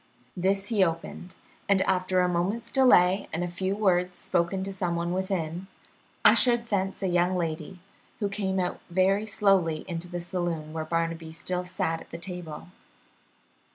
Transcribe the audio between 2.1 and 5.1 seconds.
a moment's delay and a few words spoken to some